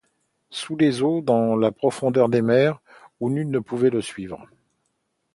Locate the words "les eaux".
0.77-1.21